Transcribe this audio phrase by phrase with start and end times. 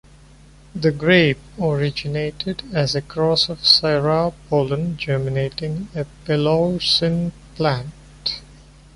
[0.73, 8.41] The grape originated as a cross of Syrah pollen germinating a Peloursin plant.